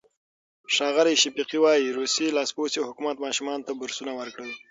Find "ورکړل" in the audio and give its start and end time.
4.19-4.51